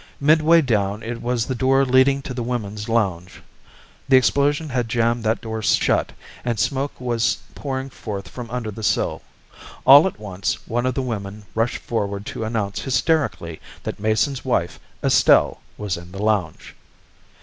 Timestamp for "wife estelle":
14.43-15.61